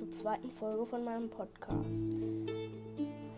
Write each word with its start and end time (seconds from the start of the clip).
zur 0.00 0.10
zweiten 0.10 0.50
Folge 0.50 0.86
von 0.86 1.04
meinem 1.04 1.28
Podcast. 1.28 2.06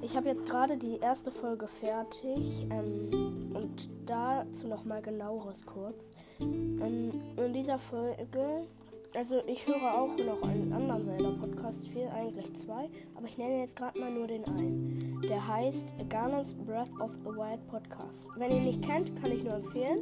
Ich 0.01 0.17
habe 0.17 0.29
jetzt 0.29 0.47
gerade 0.47 0.77
die 0.77 0.97
erste 0.99 1.33
Folge 1.33 1.67
fertig 1.67 2.69
ähm, 2.71 3.51
und 3.53 3.91
dazu 4.07 4.69
nochmal 4.69 5.03
genaueres 5.03 5.67
kurz. 5.67 6.09
Ähm, 6.39 7.11
in 7.37 7.53
dieser 7.53 7.81
Folge, 7.81 8.69
also 9.13 9.43
ich 9.49 9.67
höre 9.67 9.93
auch 9.93 10.17
noch 10.17 10.41
einen 10.49 10.73
anderen 10.73 11.05
Zelda-Podcast, 11.05 11.89
viel 11.89 12.07
eigentlich 12.07 12.55
zwei, 12.55 12.89
aber 13.17 13.27
ich 13.27 13.37
nenne 13.39 13.59
jetzt 13.59 13.75
gerade 13.75 13.99
mal 13.99 14.13
nur 14.13 14.29
den 14.29 14.45
einen. 14.45 15.21
Der 15.23 15.45
heißt 15.45 15.89
Ganons 16.09 16.55
Breath 16.55 17.01
of 17.01 17.11
the 17.25 17.31
Wild 17.31 17.67
Podcast. 17.67 18.29
Wenn 18.37 18.53
ihr 18.53 18.59
ihn 18.59 18.65
nicht 18.67 18.83
kennt, 18.83 19.21
kann 19.21 19.33
ich 19.33 19.43
nur 19.43 19.55
empfehlen. 19.55 19.99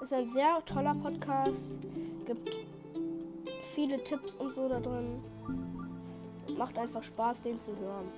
Ist 0.00 0.12
ein 0.12 0.28
sehr 0.28 0.64
toller 0.64 0.94
Podcast, 0.94 1.80
gibt 2.24 2.56
viele 3.78 4.02
Tipps 4.02 4.34
und 4.34 4.52
so 4.56 4.68
da 4.68 4.80
drin. 4.80 5.22
Macht 6.56 6.76
einfach 6.76 7.00
Spaß, 7.00 7.42
den 7.42 7.60
zu 7.60 7.70
hören. 7.76 8.08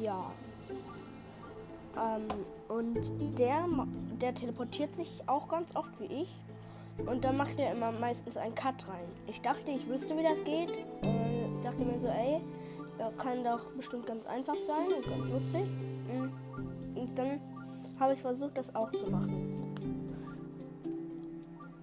Ja. 0.00 0.32
Ähm, 1.96 2.26
und 2.66 3.38
der, 3.38 3.64
der 4.20 4.34
teleportiert 4.34 4.96
sich 4.96 5.22
auch 5.28 5.46
ganz 5.46 5.76
oft 5.76 5.92
wie 6.00 6.06
ich. 6.06 6.34
Und 7.06 7.24
dann 7.24 7.36
macht 7.36 7.56
er 7.60 7.72
immer 7.72 7.92
meistens 7.92 8.36
einen 8.36 8.56
Cut 8.56 8.88
rein. 8.88 9.06
Ich 9.28 9.40
dachte, 9.42 9.70
ich 9.70 9.88
wüsste, 9.88 10.16
wie 10.16 10.24
das 10.24 10.42
geht. 10.42 10.72
Und 11.02 11.60
dachte 11.62 11.84
mir 11.84 12.00
so, 12.00 12.08
ey, 12.08 12.40
kann 13.16 13.44
doch 13.44 13.70
bestimmt 13.76 14.06
ganz 14.06 14.26
einfach 14.26 14.56
sein 14.56 14.92
und 14.96 15.08
ganz 15.08 15.28
lustig. 15.28 15.66
Mm. 16.08 16.98
Und 16.98 17.16
dann 17.16 17.40
habe 18.00 18.14
ich 18.14 18.20
versucht, 18.20 18.58
das 18.58 18.74
auch 18.74 18.90
zu 18.90 19.08
machen. 19.08 19.54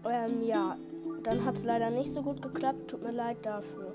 Ähm, 0.04 0.44
ja, 0.44 0.76
dann 1.24 1.46
hat 1.46 1.56
es 1.56 1.64
leider 1.64 1.90
nicht 1.90 2.14
so 2.14 2.22
gut 2.22 2.42
geklappt. 2.42 2.90
Tut 2.90 3.04
mir 3.04 3.12
leid 3.12 3.38
dafür. 3.44 3.94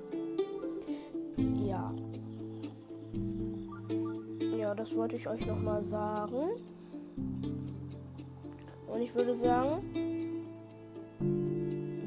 Ja. 1.64 1.92
Ja, 4.56 4.74
das 4.74 4.96
wollte 4.96 5.16
ich 5.16 5.28
euch 5.28 5.44
nochmal 5.46 5.84
sagen. 5.84 6.50
Und 8.86 9.00
ich 9.00 9.14
würde 9.14 9.34
sagen, 9.34 9.82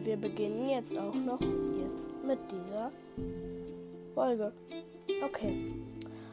wir 0.04 0.18
beginnen 0.18 0.70
jetzt 0.70 0.98
auch 0.98 1.14
noch 1.14 1.42
jetzt 1.84 2.14
mit 2.26 2.40
dieser 2.52 2.92
Folge. 4.14 4.52
Okay. 5.24 5.74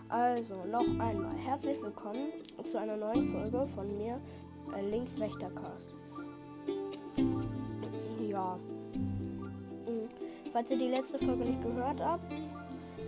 Also 0.09 0.55
noch 0.71 0.87
einmal 1.01 1.35
herzlich 1.45 1.83
willkommen 1.83 2.29
zu 2.63 2.79
einer 2.79 2.97
neuen 2.97 3.29
Folge 3.33 3.67
von 3.75 3.99
mir, 3.99 4.21
äh, 4.77 4.89
Links 4.89 5.19
Wächtercast. 5.19 5.95
Ja. 8.21 8.57
Falls 10.57 10.71
ihr 10.71 10.79
die 10.79 10.89
letzte 10.89 11.19
Folge 11.19 11.45
nicht 11.45 11.61
gehört 11.61 12.01
habt, 12.01 12.33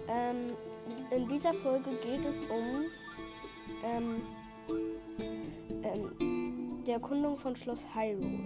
ähm, 0.06 0.52
in 1.10 1.26
dieser 1.28 1.54
Folge 1.54 1.92
geht 2.02 2.22
es 2.26 2.42
um 2.42 2.84
ähm, 3.82 4.20
ähm, 5.82 6.82
die 6.86 6.90
Erkundung 6.90 7.38
von 7.38 7.56
Schloss 7.56 7.86
Hyrule. 7.94 8.38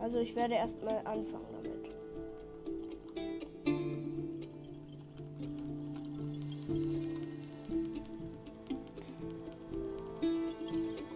Also 0.00 0.20
ich 0.20 0.34
werde 0.34 0.54
erstmal 0.54 0.96
anfangen 1.04 1.44
damit. 1.52 1.94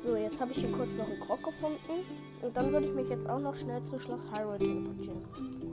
So, 0.03 0.17
jetzt 0.17 0.39
habe 0.39 0.53
ich 0.53 0.59
hier 0.59 0.73
kurz 0.73 0.92
noch 0.97 1.09
einen 1.09 1.20
Krog 1.20 1.42
gefunden. 1.42 2.05
Und 2.42 2.57
dann 2.57 2.73
würde 2.73 2.86
ich 2.86 2.92
mich 2.92 3.09
jetzt 3.09 3.31
auch 3.31 3.39
noch 3.39 3.55
schnell 3.55 3.83
zu 3.84 3.98
Schloss 4.01 4.23
Hyrule 4.33 4.59
teleportieren. 4.59 5.71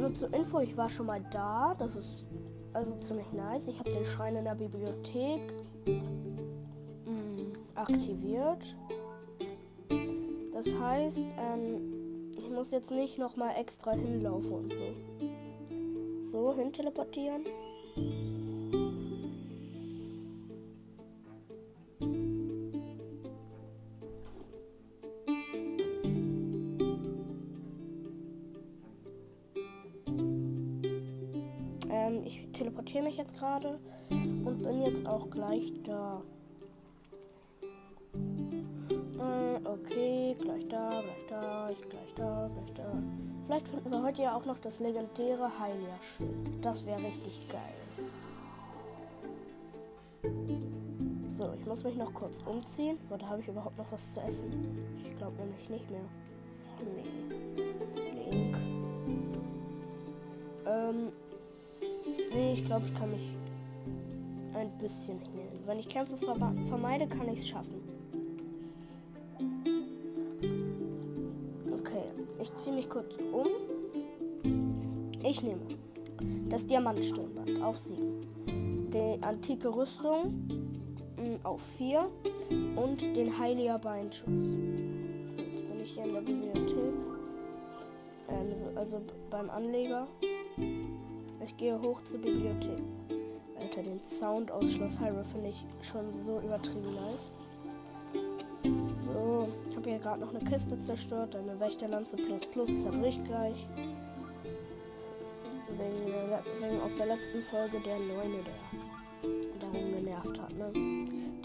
Nur 0.00 0.14
zur 0.14 0.32
Info, 0.34 0.60
ich 0.60 0.76
war 0.76 0.88
schon 0.88 1.06
mal 1.06 1.20
da. 1.30 1.74
Das 1.78 1.94
ist 1.94 2.26
also 2.72 2.96
ziemlich 2.96 3.32
nice. 3.32 3.68
Ich 3.68 3.78
habe 3.78 3.90
den 3.90 4.04
Schrein 4.04 4.36
in 4.36 4.44
der 4.44 4.54
Bibliothek 4.54 5.40
mh, 5.86 7.12
mm, 7.12 7.52
aktiviert. 7.74 8.74
Das 10.52 10.66
heißt, 10.66 11.18
ähm, 11.38 12.32
ich 12.36 12.50
muss 12.50 12.70
jetzt 12.70 12.90
nicht 12.90 13.18
nochmal 13.18 13.54
extra 13.56 13.92
hinlaufen 13.92 14.52
und 14.52 14.72
so. 14.72 14.94
So, 16.30 16.54
hin 16.54 16.72
teleportieren. 16.72 17.44
Teleportiere 32.52 33.04
mich 33.04 33.16
jetzt 33.16 33.36
gerade 33.36 33.78
und 34.08 34.62
bin 34.62 34.82
jetzt 34.82 35.06
auch 35.06 35.28
gleich 35.30 35.72
da. 35.84 36.22
Äh, 39.18 39.66
okay, 39.66 40.34
gleich 40.38 40.68
da, 40.68 41.02
gleich 41.02 41.26
da, 41.28 41.70
ich 41.70 41.88
gleich 41.88 42.14
da, 42.16 42.50
gleich 42.54 42.74
da. 42.74 43.02
Vielleicht 43.44 43.68
finden 43.68 43.90
wir 43.90 44.02
heute 44.02 44.22
ja 44.22 44.36
auch 44.36 44.44
noch 44.44 44.58
das 44.58 44.80
legendäre 44.80 45.50
Heilia-Schild. 45.58 46.64
Das 46.64 46.86
wäre 46.86 47.00
richtig 47.00 47.48
geil. 47.48 47.74
So, 51.28 51.52
ich 51.58 51.66
muss 51.66 51.84
mich 51.84 51.96
noch 51.96 52.12
kurz 52.12 52.42
umziehen. 52.42 52.98
Oder 53.10 53.28
habe 53.28 53.40
ich 53.40 53.48
überhaupt 53.48 53.78
noch 53.78 53.90
was 53.90 54.14
zu 54.14 54.20
essen? 54.20 54.78
Ich 55.02 55.16
glaube 55.16 55.36
nämlich 55.38 55.68
nicht 55.70 55.90
mehr. 55.90 56.00
Nee. 56.84 58.30
Link. 58.30 58.56
Ähm, 60.66 61.12
Nee, 62.32 62.52
ich 62.52 62.64
glaube, 62.64 62.86
ich 62.86 62.94
kann 62.94 63.10
mich 63.10 63.34
ein 64.54 64.70
bisschen 64.78 65.18
healen. 65.20 65.58
Wenn 65.66 65.78
ich 65.78 65.88
Kämpfe 65.88 66.16
vermeide, 66.16 67.08
kann 67.08 67.28
ich 67.28 67.40
es 67.40 67.48
schaffen. 67.48 67.80
Okay, 71.72 72.04
ich 72.40 72.54
ziehe 72.56 72.74
mich 72.74 72.88
kurz 72.88 73.16
um. 73.32 73.46
Ich 75.24 75.42
nehme 75.42 75.60
das 76.48 76.66
Diamantstirnband 76.66 77.62
auf 77.62 77.78
7, 77.78 78.88
die 78.92 79.22
antike 79.22 79.74
Rüstung 79.74 80.48
mm, 81.16 81.44
auf 81.44 81.60
4 81.78 82.08
und 82.76 83.02
den 83.16 83.38
Heiliger 83.38 83.78
Beinschutz. 83.78 84.28
Jetzt 85.36 85.68
bin 85.68 85.80
ich 85.82 85.92
hier 85.92 86.04
in 86.04 86.14
der 86.14 86.20
Bibliothek. 86.20 86.94
Ähm, 88.28 88.76
also 88.76 89.00
beim 89.30 89.50
Anleger. 89.50 90.06
Ich 91.50 91.56
gehe 91.56 91.82
hoch 91.82 92.00
zur 92.04 92.20
Bibliothek. 92.20 92.78
Alter, 93.58 93.82
den 93.82 94.00
Sound 94.00 94.52
aus 94.52 94.72
Schloss 94.72 95.00
Hyrule 95.00 95.24
finde 95.24 95.48
ich 95.48 95.66
schon 95.84 96.16
so 96.16 96.38
übertrieben 96.38 96.94
nice. 96.94 97.34
So, 99.12 99.48
ich 99.68 99.76
habe 99.76 99.90
hier 99.90 99.98
gerade 99.98 100.20
noch 100.20 100.32
eine 100.32 100.48
Kiste 100.48 100.78
zerstört. 100.78 101.34
Eine 101.34 101.58
Wächterlanze 101.58 102.16
plus 102.16 102.46
plus 102.52 102.82
zerbricht 102.82 103.24
gleich. 103.24 103.66
Wegen, 105.76 106.62
wegen 106.62 106.80
aus 106.82 106.94
der 106.94 107.06
letzten 107.06 107.42
Folge 107.42 107.80
der 107.80 107.98
Neune, 107.98 108.44
der 108.44 109.58
darum 109.58 109.92
genervt 109.92 110.40
hat. 110.40 110.54
Ne? 110.54 110.70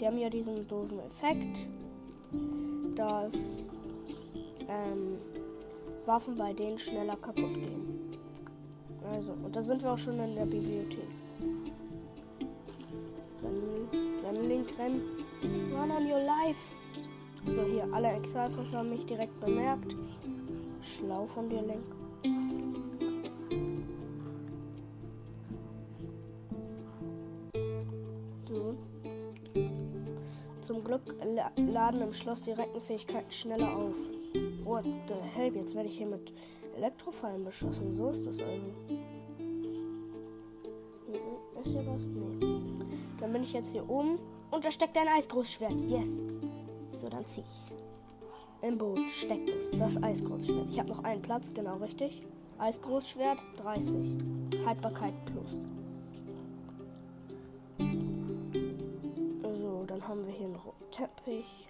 Die 0.00 0.06
haben 0.06 0.18
ja 0.18 0.30
diesen 0.30 0.68
doofen 0.68 1.00
Effekt, 1.00 1.66
dass 2.94 3.68
ähm, 4.68 5.18
Waffen 6.06 6.36
bei 6.36 6.52
denen 6.52 6.78
schneller 6.78 7.16
kaputt 7.16 7.54
gehen. 7.54 8.05
Also, 9.12 9.32
und 9.32 9.54
da 9.54 9.62
sind 9.62 9.82
wir 9.82 9.92
auch 9.92 9.98
schon 9.98 10.18
in 10.18 10.34
der 10.34 10.46
Bibliothek. 10.46 11.08
Rennen, 14.24 14.48
Link, 14.48 14.78
rennen. 14.78 15.02
Run 15.72 15.90
on 15.90 16.10
your 16.10 16.20
life. 16.20 16.58
So, 17.46 17.62
hier, 17.62 17.86
alle 17.92 18.08
Exalfers 18.08 18.72
haben 18.72 18.90
mich 18.90 19.06
direkt 19.06 19.38
bemerkt. 19.40 19.94
Schlau 20.82 21.26
von 21.26 21.48
dir, 21.48 21.62
Link. 21.62 21.84
So. 28.44 28.74
Zum 30.60 30.82
Glück 30.82 31.02
laden 31.56 32.00
im 32.00 32.12
Schloss 32.12 32.42
die 32.42 32.52
Reckenfähigkeiten 32.52 33.30
schneller 33.30 33.76
auf. 33.76 33.94
What 34.64 34.84
the 35.06 35.14
hell? 35.34 35.54
Jetzt 35.54 35.76
werde 35.76 35.88
ich 35.88 35.96
hier 35.96 36.08
mit 36.08 36.32
Elektrofallen 36.76 37.44
beschossen. 37.44 37.92
So 37.92 38.10
ist 38.10 38.26
das 38.26 38.40
also. 38.40 38.66
Ist 41.60 41.70
hier 41.70 41.86
was? 41.86 42.02
Nee. 42.02 42.60
Dann 43.18 43.32
bin 43.32 43.42
ich 43.42 43.52
jetzt 43.52 43.72
hier 43.72 43.88
oben 43.88 44.18
und 44.50 44.64
da 44.64 44.70
steckt 44.70 44.96
ein 44.98 45.08
Eisgroßschwert. 45.08 45.80
Yes. 45.88 46.22
So, 46.94 47.08
dann 47.08 47.24
zieh 47.24 47.40
ich's. 47.40 47.74
Im 48.62 48.78
Boot 48.78 49.00
steckt 49.10 49.48
es. 49.48 49.70
Das 49.72 50.02
Eisgroßschwert. 50.02 50.68
Ich 50.68 50.78
habe 50.78 50.90
noch 50.90 51.02
einen 51.04 51.22
Platz, 51.22 51.52
genau 51.54 51.76
richtig. 51.76 52.22
Eisgroßschwert 52.58 53.38
30. 53.58 54.16
Haltbarkeit 54.66 55.14
plus. 55.24 55.50
So, 59.60 59.84
dann 59.86 60.06
haben 60.06 60.26
wir 60.26 60.32
hier 60.32 60.46
einen 60.46 60.56
roten 60.56 60.90
Teppich. 60.90 61.68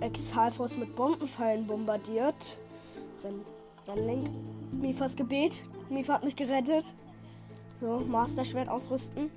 Exalfos 0.00 0.76
mit 0.76 0.94
Bombenpfeilen 0.94 1.66
bombardiert. 1.66 2.58
Renn, 3.22 3.40
renn 3.86 4.06
Link. 4.06 4.30
Mifas 4.72 5.16
Gebet. 5.16 5.62
Mifa 5.88 6.14
hat 6.14 6.24
mich 6.24 6.36
gerettet. 6.36 6.94
So, 7.80 8.00
Master 8.00 8.44
Schwert 8.44 8.68
ausrüsten. 8.68 9.30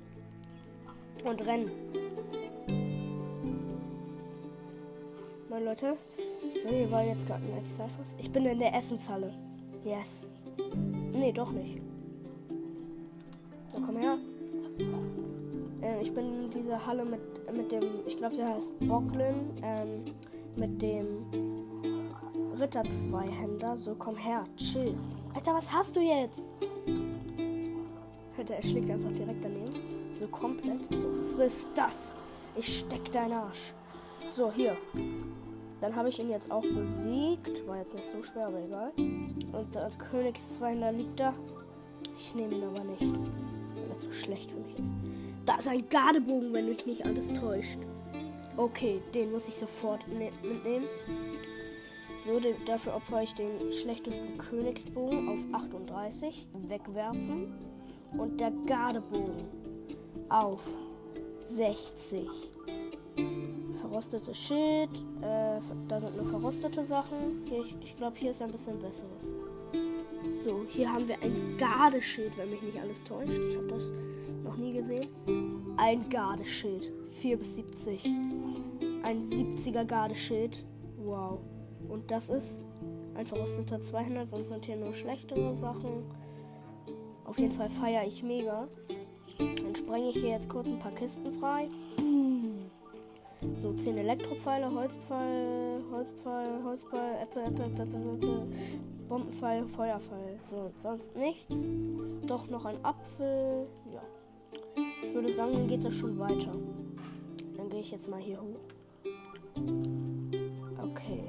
Und 1.24 1.46
rennen. 1.46 1.70
Meine 5.48 5.64
Leute. 5.64 5.96
So, 6.62 6.68
hier 6.68 6.90
war 6.90 7.04
jetzt 7.04 7.26
gerade 7.26 7.42
ein 7.44 7.58
Exalfos. 7.58 8.14
Ich 8.18 8.30
bin 8.30 8.44
in 8.46 8.58
der 8.58 8.74
Essenshalle. 8.74 9.32
Yes. 9.84 10.28
Nee, 11.12 11.32
doch 11.32 11.50
nicht. 11.52 11.80
So, 13.68 13.80
komm 13.80 13.96
her. 13.96 14.18
Ähm, 15.82 16.00
ich 16.00 16.12
bin 16.12 16.44
in 16.44 16.50
dieser 16.50 16.84
Halle 16.86 17.04
mit, 17.04 17.20
mit 17.54 17.70
dem, 17.70 17.82
ich 18.06 18.16
glaube, 18.16 18.36
der 18.36 18.54
heißt 18.54 18.78
Bocklin, 18.80 19.50
ähm, 19.62 20.04
mit 20.56 20.80
dem 20.80 21.26
Ritter-Zweihänder. 22.58 23.76
So, 23.76 23.94
komm 23.94 24.16
her, 24.16 24.44
chill. 24.56 24.96
Alter, 25.34 25.54
was 25.54 25.72
hast 25.72 25.96
du 25.96 26.00
jetzt? 26.00 26.50
Alter, 28.38 28.54
er 28.54 28.62
schlägt 28.62 28.90
einfach 28.90 29.12
direkt 29.12 29.44
daneben. 29.44 29.72
So 30.14 30.26
komplett. 30.28 30.88
So, 30.90 31.12
friss 31.34 31.68
das. 31.74 32.12
Ich 32.56 32.78
steck 32.78 33.10
deinen 33.12 33.32
Arsch. 33.32 33.74
So, 34.28 34.52
hier. 34.52 34.76
Dann 35.80 35.94
habe 35.96 36.08
ich 36.08 36.18
ihn 36.18 36.30
jetzt 36.30 36.50
auch 36.50 36.62
besiegt. 36.62 37.66
War 37.66 37.78
jetzt 37.78 37.94
nicht 37.94 38.08
so 38.08 38.22
schwer, 38.22 38.46
aber 38.46 38.62
egal. 38.64 38.92
Und 38.96 39.74
der 39.74 39.90
Königszweihänder 40.10 40.92
liegt 40.92 41.20
da. 41.20 41.34
Ich 42.18 42.34
nehme 42.34 42.54
ihn 42.54 42.64
aber 42.64 42.84
nicht. 42.84 43.02
Weil 43.02 43.90
er 43.90 43.98
zu 43.98 44.12
schlecht 44.12 44.50
für 44.50 44.60
mich 44.60 44.78
ist. 44.78 44.92
Da 45.44 45.56
ist 45.56 45.68
ein 45.68 45.88
Gardebogen, 45.88 46.52
wenn 46.52 46.68
mich 46.68 46.86
nicht 46.86 47.04
alles 47.04 47.32
täuscht. 47.32 47.78
Okay, 48.56 49.02
den 49.12 49.32
muss 49.32 49.48
ich 49.48 49.56
sofort 49.56 50.06
ne 50.06 50.30
mitnehmen. 50.42 50.86
So, 52.24 52.40
dafür 52.66 52.94
opfere 52.94 53.24
ich 53.24 53.34
den 53.34 53.72
schlechtesten 53.72 54.38
Königsbogen 54.38 55.28
auf 55.28 55.40
38. 55.52 56.46
Wegwerfen. 56.68 57.52
Und 58.16 58.40
der 58.40 58.52
Gardebogen 58.66 59.44
auf 60.28 60.68
60. 61.44 62.28
Verrostete 63.80 64.34
Schild. 64.34 64.90
Äh, 65.20 65.58
da 65.88 66.00
sind 66.00 66.16
nur 66.16 66.24
verrostete 66.24 66.84
Sachen. 66.84 67.44
Hier, 67.46 67.64
ich, 67.64 67.76
ich 67.80 67.96
glaube, 67.96 68.16
hier 68.16 68.30
ist 68.30 68.40
ein 68.40 68.52
bisschen 68.52 68.78
besseres. 68.78 69.34
So, 70.44 70.64
hier 70.68 70.92
haben 70.92 71.08
wir 71.08 71.20
ein 71.22 71.56
Gardeschild, 71.58 72.38
wenn 72.38 72.50
mich 72.50 72.62
nicht 72.62 72.80
alles 72.80 73.02
täuscht. 73.02 73.32
Ich 73.32 73.56
habe 73.56 73.66
das 73.66 73.82
noch 74.44 74.56
nie 74.56 74.72
gesehen. 74.72 75.08
Ein 75.76 76.08
Gardeschild. 76.08 76.92
4 77.14 77.36
bis 77.38 77.56
70. 77.56 78.04
Ein 79.02 79.26
70er 79.26 79.84
Gardeschild. 79.84 80.64
Wow. 80.98 81.40
Und 81.88 82.10
das 82.10 82.28
ist 82.28 82.60
ein 83.14 83.26
verrosteter 83.26 83.80
200, 83.80 84.26
sonst 84.26 84.48
sind 84.48 84.64
hier 84.64 84.76
nur 84.76 84.94
schlechtere 84.94 85.56
Sachen. 85.56 86.04
Auf 87.24 87.38
jeden 87.38 87.52
Fall 87.52 87.68
feiere 87.68 88.06
ich 88.06 88.22
mega. 88.22 88.68
Dann 89.38 89.74
sprenge 89.74 90.10
ich 90.10 90.16
hier 90.16 90.30
jetzt 90.30 90.48
kurz 90.48 90.68
ein 90.68 90.78
paar 90.78 90.92
Kisten 90.92 91.32
frei. 91.32 91.68
So, 93.60 93.72
10 93.72 93.98
Elektropfeile, 93.98 94.70
Holzpfeil, 94.72 95.82
Holzpfeil, 95.92 96.64
Holzpfeil, 96.64 97.22
Äpfel, 97.22 97.42
Äpfel, 97.42 97.62
Äpfel, 97.62 97.82
Äpfel, 97.82 98.14
Äpfel, 98.14 98.48
Bombenpfeil, 99.08 99.66
Feuerpfeil. 99.68 100.38
So, 100.50 100.70
sonst 100.82 101.14
nichts. 101.16 101.54
Doch 102.26 102.48
noch 102.48 102.64
ein 102.64 102.82
Apfel. 102.84 103.66
Ja. 103.92 104.02
Ich 105.04 105.14
würde 105.14 105.32
sagen, 105.32 105.52
dann 105.52 105.66
geht 105.66 105.84
das 105.84 105.94
schon 105.94 106.18
weiter. 106.18 106.54
Gehe 107.74 107.82
ich 107.82 107.90
jetzt 107.90 108.08
mal 108.08 108.20
hier 108.20 108.40
hoch. 108.40 108.60
Okay. 110.80 111.24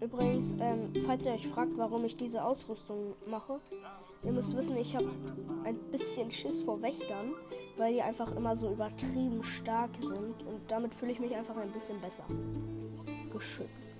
Übrigens, 0.00 0.56
ähm, 0.58 0.92
falls 1.06 1.24
ihr 1.24 1.34
euch 1.34 1.46
fragt, 1.46 1.78
warum 1.78 2.04
ich 2.04 2.16
diese 2.16 2.44
Ausrüstung 2.44 3.14
mache, 3.30 3.60
ihr 4.24 4.32
müsst 4.32 4.56
wissen, 4.56 4.76
ich 4.76 4.96
habe 4.96 5.08
ein 5.62 5.76
bisschen 5.92 6.32
Schiss 6.32 6.62
vor 6.62 6.82
Wächtern, 6.82 7.32
weil 7.76 7.94
die 7.94 8.02
einfach 8.02 8.34
immer 8.34 8.56
so 8.56 8.72
übertrieben 8.72 9.44
stark 9.44 9.90
sind 10.00 10.42
und 10.48 10.60
damit 10.66 10.94
fühle 10.94 11.12
ich 11.12 11.20
mich 11.20 11.36
einfach 11.36 11.56
ein 11.56 11.70
bisschen 11.70 12.00
besser 12.00 12.24
geschützt. 13.32 13.94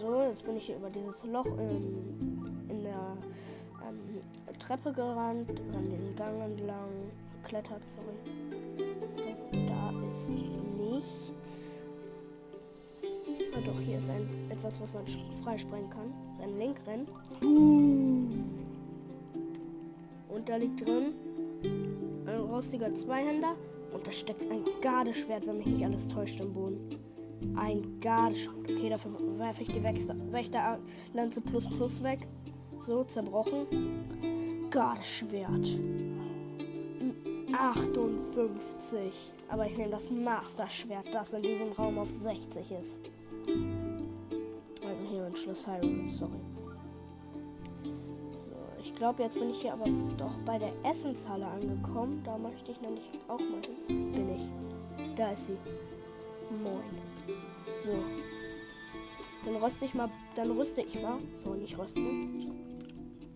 So, 0.00 0.22
jetzt 0.22 0.44
bin 0.44 0.56
ich 0.56 0.66
hier 0.66 0.76
über 0.78 0.90
dieses 0.90 1.22
Loch 1.24 1.46
in, 1.46 2.66
in 2.68 2.82
der 2.82 3.16
ähm, 3.88 4.58
Treppe 4.58 4.92
gerannt, 4.92 5.50
an 5.72 5.88
diesen 5.88 6.16
Gang 6.16 6.42
entlang, 6.42 6.90
geklettert, 7.46 7.82
sorry. 7.86 8.16
Also, 9.28 9.44
da 9.52 9.92
ist 10.12 10.30
nichts. 10.30 11.82
Ah, 13.54 13.60
doch, 13.64 13.80
hier 13.80 13.98
ist 13.98 14.10
ein, 14.10 14.28
etwas, 14.50 14.80
was 14.80 14.94
man 14.94 15.06
freisprengen 15.42 15.90
kann. 15.90 16.12
Renn, 16.40 16.58
link, 16.58 16.80
renn. 16.86 17.06
Und 20.28 20.48
da 20.48 20.56
liegt 20.56 20.86
drin 20.86 21.14
ein 22.26 22.40
rostiger 22.40 22.92
Zweihänder. 22.92 23.54
Und 23.92 24.06
da 24.06 24.12
steckt 24.12 24.42
ein 24.50 24.64
Gardeschwert, 24.82 25.46
wenn 25.46 25.58
mich 25.58 25.66
nicht 25.66 25.84
alles 25.84 26.08
täuscht, 26.08 26.40
im 26.40 26.52
Boden. 26.52 26.98
Ein 27.56 28.00
Gardeschwert. 28.00 28.56
Okay, 28.64 28.90
dafür 28.90 29.12
werfe 29.38 29.62
ich 29.62 29.68
die 29.68 29.82
Wächterlanze 29.82 31.40
plus 31.40 31.66
plus 31.66 32.02
weg. 32.02 32.18
So, 32.80 33.04
zerbrochen. 33.04 33.66
Gardeschwert. 34.70 35.78
58. 37.58 39.32
Aber 39.48 39.66
ich 39.66 39.76
nehme 39.76 39.90
das 39.90 40.10
Master-Schwert, 40.10 41.12
das 41.12 41.32
in 41.32 41.42
diesem 41.42 41.72
Raum 41.72 41.98
auf 41.98 42.08
60 42.08 42.72
ist. 42.72 43.00
Also 44.86 45.04
hier 45.08 45.26
in 45.26 45.36
Schloss 45.36 45.66
Hyrule, 45.66 46.12
sorry. 46.12 46.40
So, 48.32 48.56
ich 48.82 48.94
glaube, 48.94 49.22
jetzt 49.22 49.38
bin 49.38 49.50
ich 49.50 49.60
hier 49.62 49.72
aber 49.72 49.86
doch 50.16 50.38
bei 50.44 50.58
der 50.58 50.72
Essenshalle 50.84 51.46
angekommen. 51.46 52.22
Da 52.24 52.36
möchte 52.38 52.70
ich 52.72 52.80
nämlich 52.80 53.10
auch 53.28 53.38
mal 53.38 53.62
hin. 53.86 54.12
Bin 54.12 54.30
ich. 54.30 55.16
Da 55.16 55.32
ist 55.32 55.46
sie. 55.46 55.56
Moin. 56.62 56.82
So. 57.84 57.92
Dann 59.44 59.56
röste 59.62 59.84
ich 59.84 59.94
mal. 59.94 60.10
Dann 60.34 60.50
rüste 60.50 60.82
ich 60.82 61.00
mal. 61.00 61.18
So, 61.36 61.54
nicht 61.54 61.78
rösten. 61.78 62.52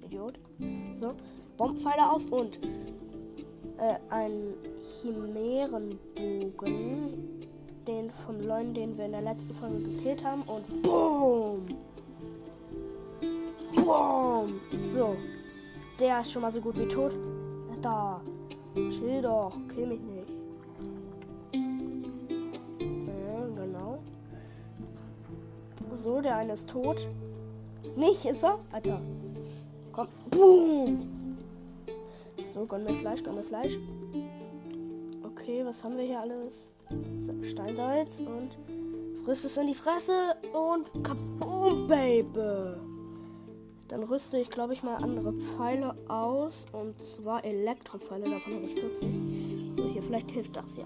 Idiot. 0.05 0.39
So. 1.01 1.15
Bombenpfeile 1.57 2.11
aus 2.11 2.27
und 2.27 2.59
äh, 3.81 3.97
ein 4.11 4.55
Chimärenbogen. 4.83 7.41
Den 7.87 8.11
vom 8.11 8.39
Leuen, 8.41 8.75
den 8.75 8.99
wir 8.99 9.07
in 9.07 9.13
der 9.13 9.23
letzten 9.23 9.55
Folge 9.55 9.79
gekillt 9.79 10.23
haben. 10.25 10.43
Und 10.43 10.83
BOOM! 10.83 11.67
BOOM! 13.75 14.61
So. 14.93 15.17
Der 15.99 16.21
ist 16.21 16.31
schon 16.31 16.43
mal 16.43 16.53
so 16.53 16.61
gut 16.61 16.79
wie 16.79 16.87
tot. 16.87 17.17
Da. 17.81 18.21
Chill 18.75 19.23
doch. 19.23 19.57
Kill 19.75 19.87
mich 19.87 20.01
nicht. 20.01 20.29
Genau. 23.57 23.99
So, 25.97 26.21
der 26.21 26.37
eine 26.37 26.53
ist 26.53 26.69
tot. 26.69 27.09
Nicht, 27.97 28.27
ist 28.27 28.45
er? 28.45 28.59
Alter. 28.73 29.01
Komm. 29.93 30.09
Boom! 30.31 31.20
So, 32.53 32.65
gönn 32.65 32.85
mir 32.85 32.95
Fleisch, 32.95 33.23
gönn 33.23 33.37
mir 33.37 33.45
Fleisch. 33.45 33.79
Okay, 35.23 35.65
was 35.65 35.85
haben 35.85 35.97
wir 35.97 36.05
hier 36.05 36.21
alles? 36.21 36.71
Steinsalz 37.43 38.21
und 38.21 38.57
frisst 39.25 39.45
es 39.45 39.57
in 39.57 39.69
die 39.69 39.75
Fresse 39.75 40.35
und 40.53 41.05
kaboom, 41.05 41.87
Baby. 41.87 42.81
Dann 43.89 44.03
rüste 44.05 44.39
ich, 44.39 44.51
glaube 44.51 44.73
ich, 44.73 44.83
mal 44.83 44.97
andere 44.97 45.33
Pfeile 45.33 45.95
aus. 46.09 46.67
Und 46.73 47.03
zwar 47.03 47.45
Elektropfeile, 47.45 48.31
davon 48.31 48.55
habe 48.55 48.67
ich 48.67 48.75
40. 48.75 49.09
So, 49.77 49.89
hier, 49.89 50.03
vielleicht 50.03 50.31
hilft 50.31 50.57
das 50.57 50.77
ja. 50.77 50.85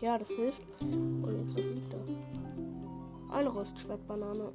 Ja, 0.00 0.18
das 0.18 0.30
hilft. 0.30 0.62
Und 0.80 1.38
jetzt, 1.40 1.56
was 1.56 1.66
liegt 1.66 1.92
da? 1.92 3.34
Eine 3.34 3.48
Rostschwertbanane. 3.48 4.52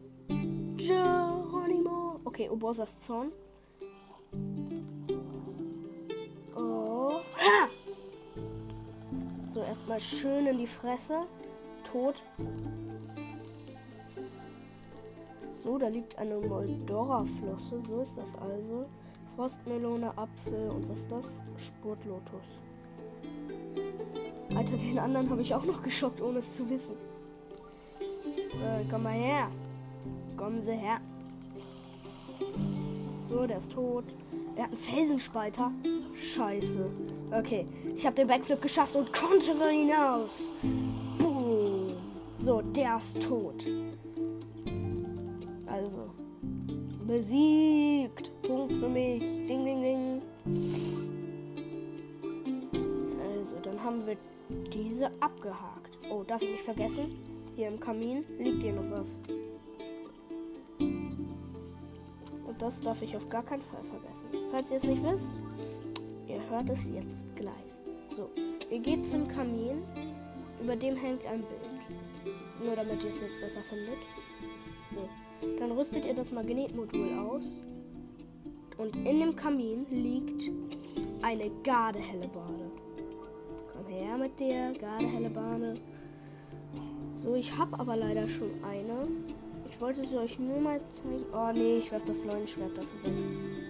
Geronimo. 0.78 2.20
Okay, 2.24 2.50
Obosas 2.50 3.02
Zorn. 3.02 3.32
So, 9.54 9.62
erstmal 9.62 10.00
schön 10.00 10.48
in 10.48 10.58
die 10.58 10.68
Fresse. 10.68 11.24
Tot. 11.84 12.24
So, 15.56 15.78
da 15.78 15.88
liegt 15.90 16.18
eine 16.18 16.38
Moldora-Flosse. 16.38 17.82
So 17.86 18.02
ist 18.02 18.18
das 18.18 18.34
also. 18.38 18.86
Frostmelone, 19.36 20.18
Apfel 20.18 20.70
und 20.70 20.90
was 20.90 21.00
ist 21.00 21.12
das? 21.12 21.42
Spurtlotus. 21.58 22.60
Alter, 24.56 24.78
den 24.78 25.00
anderen 25.00 25.30
habe 25.30 25.42
ich 25.42 25.54
auch 25.54 25.66
noch 25.66 25.82
geschockt, 25.82 26.22
ohne 26.22 26.40
es 26.40 26.56
zu 26.56 26.70
wissen. 26.70 26.96
Äh, 28.00 28.86
komm 28.90 29.04
mal 29.04 29.14
her. 29.14 29.50
Kommen 30.38 30.62
Sie 30.62 30.74
her. 30.74 31.00
So, 33.26 33.46
der 33.46 33.58
ist 33.58 33.72
tot. 33.72 34.06
Er 34.56 34.64
hat 34.64 34.72
einen 34.72 34.78
Felsenspalter. 34.78 35.72
Scheiße. 36.16 36.90
Okay, 37.32 37.66
ich 37.96 38.06
habe 38.06 38.16
den 38.16 38.28
Backflip 38.28 38.62
geschafft 38.62 38.96
und 38.96 39.12
konnte 39.14 39.54
hinaus. 39.70 40.52
Boom. 41.18 41.94
So, 42.38 42.62
der 42.62 42.98
ist 42.98 43.22
tot. 43.22 43.66
Also, 45.66 46.10
besiegt. 47.08 48.32
Punkt 48.42 48.76
für 48.76 48.90
mich. 48.90 49.20
Ding, 49.20 49.64
ding, 49.64 49.82
ding. 49.82 50.22
Also, 53.34 53.58
dann 53.64 53.82
haben 53.82 54.06
wir 54.06 54.18
diese 54.74 55.10
abgehakt. 55.22 55.98
Oh, 56.10 56.24
darf 56.24 56.42
ich 56.42 56.52
nicht 56.52 56.64
vergessen? 56.64 57.06
Hier 57.56 57.70
im 57.70 57.80
Kamin 57.80 58.26
liegt 58.40 58.62
hier 58.62 58.74
noch 58.74 58.92
was. 58.92 59.18
Und 60.80 62.62
das 62.62 62.82
darf 62.82 63.02
ich 63.02 63.16
auf 63.16 63.30
gar 63.30 63.44
keinen 63.44 63.62
Fall 63.62 63.84
vergessen. 63.84 64.50
Falls 64.52 64.72
ihr 64.72 64.78
es 64.78 64.84
nicht 64.84 65.04
wisst, 65.04 65.42
hört 66.52 66.70
es 66.70 66.86
jetzt 66.94 67.26
gleich. 67.36 67.54
So, 68.16 68.30
ihr 68.70 68.80
geht 68.80 69.06
zum 69.06 69.28
Kamin, 69.28 69.84
über 70.62 70.76
dem 70.76 70.96
hängt 70.96 71.26
ein 71.26 71.40
Bild. 71.42 72.36
Nur 72.64 72.76
damit 72.76 73.04
ihr 73.04 73.10
es 73.10 73.22
jetzt 73.22 73.40
besser 73.40 73.62
findet. 73.70 73.98
So, 74.94 75.10
dann 75.58 75.72
rüstet 75.72 76.06
ihr 76.06 76.14
das 76.14 76.32
Magnetmodul 76.32 77.18
aus. 77.18 77.46
Und 78.78 78.96
in 78.98 79.20
dem 79.20 79.36
Kamin 79.36 79.86
liegt 79.90 80.52
eine 81.22 81.50
gardehelle 81.64 82.28
Bade. 82.28 82.72
Komm 83.72 83.88
her 83.88 84.18
mit 84.18 84.40
der 84.40 84.74
gardehelle 84.74 85.30
Bade. 85.30 85.76
So, 87.16 87.36
ich 87.36 87.58
habe 87.58 87.80
aber 87.80 87.96
leider 87.96 88.28
schon 88.28 88.52
eine. 88.64 89.08
Ich 89.70 89.80
wollte 89.80 90.06
sie 90.06 90.18
euch 90.18 90.38
nur 90.38 90.60
mal 90.60 90.82
zeigen. 90.92 91.26
Oh 91.34 91.52
nee, 91.54 91.78
ich 91.78 91.92
werfe 91.92 92.08
das 92.08 92.26
Leuenschwert 92.26 92.78
dafür 92.78 93.04
weg. 93.04 93.61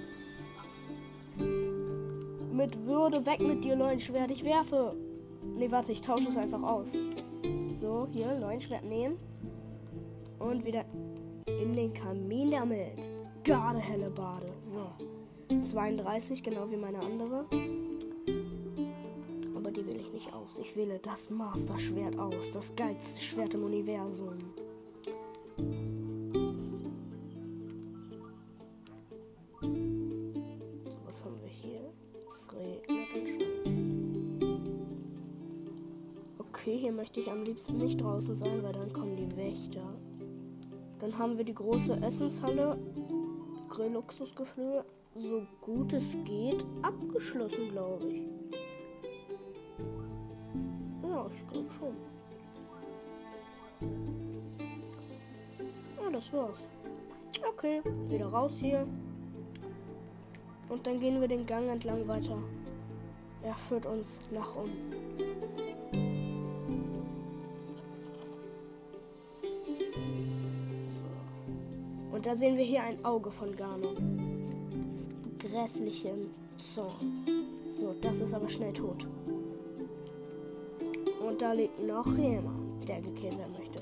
Mit 2.71 2.85
Würde 2.85 3.25
weg 3.25 3.41
mit 3.41 3.65
dir, 3.65 3.75
Leuenschwert. 3.75 4.31
Ich 4.31 4.45
werfe. 4.45 4.95
Nee, 5.57 5.69
warte, 5.71 5.91
ich 5.91 6.01
tausche 6.01 6.29
es 6.29 6.37
einfach 6.37 6.63
aus. 6.63 6.87
So, 7.73 8.07
hier, 8.11 8.39
Leuenschwert 8.39 8.85
nehmen. 8.85 9.17
Und 10.39 10.65
wieder 10.65 10.85
in 11.47 11.73
den 11.73 11.93
Kamin 11.93 12.51
damit. 12.51 13.11
Gardehelle 13.43 14.09
Bade. 14.09 14.53
So. 14.61 14.85
32, 15.59 16.43
genau 16.43 16.71
wie 16.71 16.77
meine 16.77 16.99
andere 16.99 17.45
die 19.81 19.85
wähle 19.85 19.99
ich 19.99 20.11
nicht 20.11 20.33
aus. 20.33 20.49
Ich 20.59 20.75
wähle 20.75 20.99
das 20.99 21.29
Master 21.29 21.77
Schwert 21.79 22.17
aus. 22.19 22.51
Das 22.51 22.75
geilste 22.75 23.21
Schwert 23.21 23.53
im 23.53 23.63
Universum. 23.63 24.37
Möchte 37.11 37.29
ich 37.29 37.29
am 37.29 37.43
liebsten 37.43 37.77
nicht 37.77 37.99
draußen 37.99 38.37
sein, 38.37 38.63
weil 38.63 38.71
dann 38.71 38.93
kommen 38.93 39.17
die 39.17 39.35
Wächter. 39.35 39.83
Dann 41.01 41.17
haben 41.17 41.37
wir 41.37 41.43
die 41.43 41.53
große 41.53 41.97
Essenshalle. 41.97 42.77
Grillluxusgefühl, 43.67 44.85
so 45.15 45.45
gut 45.59 45.91
es 45.91 46.15
geht, 46.23 46.63
abgeschlossen, 46.81 47.67
glaube 47.69 48.07
ich. 48.07 48.23
ich 51.35 51.47
glaube 51.49 51.71
schon. 51.71 51.95
Ja, 56.01 56.09
das 56.13 56.31
war's. 56.31 56.59
Okay, 57.45 57.81
wieder 58.07 58.27
raus 58.27 58.53
hier. 58.57 58.87
Und 60.69 60.87
dann 60.87 61.01
gehen 61.01 61.19
wir 61.19 61.27
den 61.27 61.45
Gang 61.45 61.67
entlang 61.67 62.07
weiter. 62.07 62.37
Er 63.43 63.55
führt 63.55 63.85
uns 63.85 64.19
nach 64.31 64.55
unten. 64.55 65.30
Da 72.31 72.37
sehen 72.37 72.55
wir 72.55 72.63
hier 72.63 72.81
ein 72.81 73.03
Auge 73.03 73.29
von 73.29 73.53
Gano. 73.53 73.89
Grässlichen 75.37 76.29
Zorn. 76.57 77.25
So, 77.73 77.93
das 77.99 78.21
ist 78.21 78.33
aber 78.33 78.47
schnell 78.47 78.71
tot. 78.71 79.05
Und 81.27 81.41
da 81.41 81.51
liegt 81.51 81.85
noch 81.85 82.07
jemand, 82.17 82.87
der 82.87 83.01
gekillt 83.01 83.37
werden 83.37 83.53
möchte. 83.57 83.79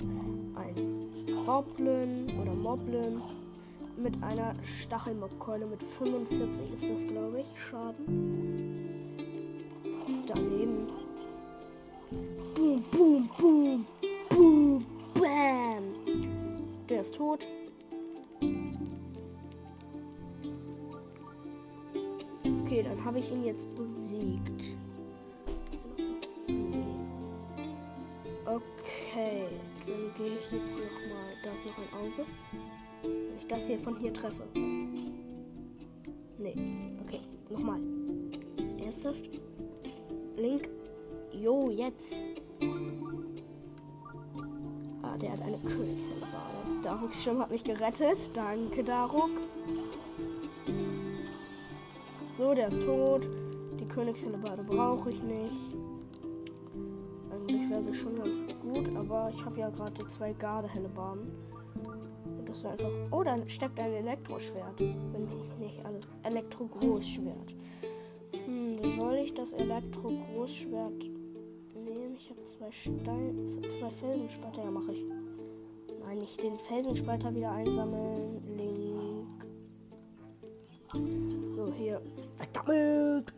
Ein 0.58 1.46
Hoblin 1.46 2.26
oder 2.42 2.52
Moblin 2.52 3.22
mit 3.96 4.20
einer 4.20 4.56
Stachelmobkeule 4.64 5.66
mit 5.66 5.80
45 5.80 6.72
ist 6.74 6.90
das, 6.90 7.06
glaube 7.06 7.42
ich, 7.42 7.60
Schaden. 7.60 9.14
Daneben. 10.26 10.99
Ich 23.20 23.32
ihn 23.32 23.44
jetzt 23.44 23.66
besiegt. 23.74 24.76
Okay, 28.46 29.44
dann 29.86 30.14
gehe 30.16 30.38
ich 30.38 30.52
jetzt 30.52 30.74
nochmal. 30.76 31.30
Da 31.44 31.52
ist 31.52 31.66
noch 31.66 31.78
ein 31.78 31.92
Auge. 31.94 32.26
Wenn 33.02 33.38
ich 33.38 33.46
das 33.46 33.66
hier 33.66 33.78
von 33.78 33.96
hier 33.96 34.12
treffe. 34.12 34.42
Nee, 36.38 36.56
okay, 37.02 37.20
nochmal. 37.48 37.80
Ernsthaft? 38.82 39.28
Link. 40.36 40.68
Jo, 41.32 41.70
jetzt. 41.70 42.20
Ah, 45.02 45.16
der 45.18 45.32
hat 45.32 45.42
eine 45.42 45.58
Königshellerbade. 45.58 46.82
Daruks 46.82 47.22
Schirm 47.22 47.38
hat 47.40 47.50
mich 47.50 47.62
gerettet. 47.62 48.30
Danke, 48.34 48.82
Daruk. 48.82 49.30
So, 52.40 52.54
der 52.54 52.68
ist 52.68 52.82
tot. 52.82 53.28
Die 53.78 53.86
Königshellerbade 53.86 54.64
brauche 54.64 55.10
ich 55.10 55.22
nicht 55.22 55.70
wäre 57.70 57.84
sie 57.84 57.94
schon 57.94 58.16
ganz 58.16 58.36
gut, 58.62 58.94
aber 58.96 59.30
ich 59.34 59.44
habe 59.44 59.60
ja 59.60 59.70
gerade 59.70 60.06
zwei 60.06 60.32
Gardehelle 60.32 60.88
Bahnen. 60.88 61.30
Und 62.24 62.48
das 62.48 62.62
wäre 62.62 62.72
einfach. 62.74 62.90
Oh, 63.10 63.22
dann 63.22 63.48
steckt 63.48 63.78
ein 63.78 63.92
Elektroschwert. 63.92 64.78
Wenn 64.78 65.24
ich 65.24 65.58
nicht 65.58 65.84
alles. 65.84 66.06
Elektro-Großschwert. 66.22 67.54
Hm, 68.44 68.76
soll 68.98 69.14
ich 69.16 69.34
das 69.34 69.52
Elektro-Großschwert 69.52 71.04
nehmen? 71.74 72.16
Ich 72.16 72.30
habe 72.30 72.42
zwei 72.42 72.70
Stein. 72.70 73.62
zwei 73.62 73.90
Felsenspalter. 73.90 74.64
Ja, 74.64 74.70
mache 74.70 74.92
ich. 74.92 75.04
Nein, 76.04 76.18
nicht 76.18 76.42
den 76.42 76.58
Felsenspalter 76.58 77.34
wieder 77.34 77.52
einsammeln. 77.52 78.42
Link. 78.56 78.90
So, 81.60 81.70
hier. 81.76 82.00
Weg 82.38 82.48
damit! 82.54 83.34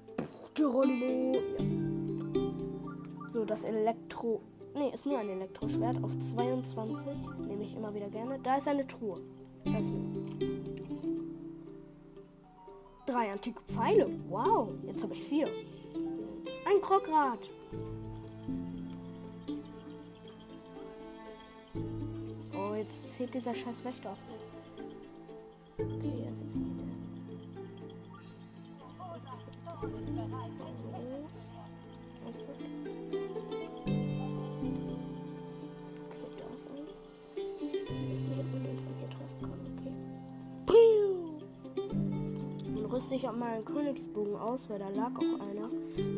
Geronimo! 0.54 1.34
Ja. 1.58 3.26
So, 3.26 3.44
das 3.44 3.64
Elektro. 3.64 4.40
Ne, 4.76 4.92
ist 4.94 5.06
nur 5.06 5.18
ein 5.18 5.28
Elektroschwert 5.28 5.96
auf 6.04 6.16
22. 6.16 7.04
Nehme 7.48 7.64
ich 7.64 7.74
immer 7.74 7.92
wieder 7.92 8.08
gerne. 8.08 8.38
Da 8.40 8.58
ist 8.58 8.68
eine 8.68 8.86
Truhe. 8.86 9.18
Öffnen. 9.64 10.38
Drei 13.06 13.32
antike 13.32 13.60
Pfeile. 13.62 14.08
Wow, 14.28 14.68
jetzt 14.86 15.02
habe 15.02 15.14
ich 15.14 15.24
vier. 15.24 15.48
Ein 16.64 16.80
Krockrad. 16.80 17.50
Oh, 22.54 22.74
jetzt 22.76 23.16
zählt 23.16 23.34
dieser 23.34 23.52
scheiß 23.52 23.84
Wächter 23.84 24.12
auf 24.12 24.18
mich. 24.30 24.41
Rüste 43.02 43.16
ich 43.16 43.28
auch 43.28 43.34
mal 43.34 43.54
einen 43.54 43.64
Königsbogen 43.64 44.36
aus, 44.36 44.70
weil 44.70 44.78
da 44.78 44.88
lag 44.88 45.10
auch 45.16 45.40
einer. 45.40 45.68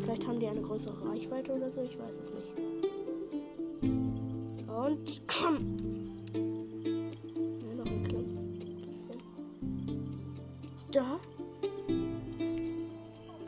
Vielleicht 0.01 0.27
haben 0.27 0.39
die 0.39 0.45
eine 0.45 0.61
größere 0.61 1.09
Reichweite 1.09 1.53
oder 1.53 1.71
so, 1.71 1.81
ich 1.81 1.97
weiß 1.97 2.19
es 2.19 2.31
nicht. 2.31 2.53
Und 4.69 5.21
komm! 5.25 5.77
Ja, 6.35 7.75
noch 7.75 7.85
ein 7.87 8.03
kleines 8.03 8.35
bisschen. 8.85 9.19
Da. 10.91 11.19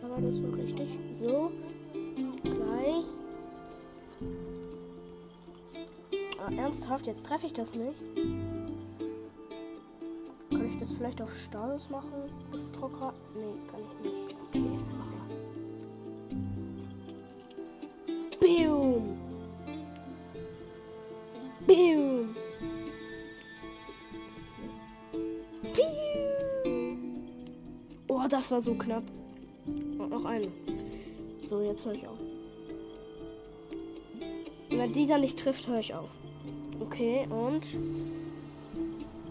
Aber 0.04 0.22
das 0.22 0.42
war 0.42 0.58
richtig. 0.58 0.98
So. 1.14 1.52
Gleich. 2.42 3.06
Ah, 6.40 6.52
ernsthaft, 6.58 7.06
jetzt 7.06 7.28
treffe 7.28 7.46
ich 7.46 7.54
das 7.54 7.76
nicht 7.76 8.57
vielleicht 10.98 11.22
auf 11.22 11.36
Status 11.38 11.90
machen? 11.90 12.24
Ist 12.54 12.74
Krokra. 12.74 13.14
Nee, 13.36 13.54
kann 13.70 13.80
ich 13.82 14.12
nicht. 14.12 14.36
Okay, 14.48 14.60
machen. 14.60 15.18
Boom! 18.40 19.18
Boom! 21.68 22.36
Oh, 28.08 28.28
das 28.28 28.52
war 28.52 28.62
so 28.62 28.74
knapp. 28.74 29.04
Und 29.66 30.10
noch 30.10 30.26
eine. 30.26 30.48
So, 31.48 31.62
jetzt 31.62 31.86
höre 31.86 31.94
ich 31.94 32.08
auf. 32.08 32.18
Wenn 34.70 34.92
dieser 34.94 35.18
nicht 35.18 35.40
trifft, 35.40 35.68
höre 35.68 35.80
ich 35.80 35.94
auf. 35.94 36.10
Okay, 36.80 37.28
und. 37.30 37.66